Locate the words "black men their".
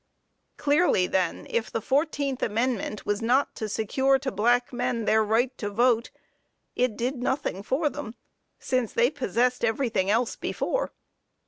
4.31-5.23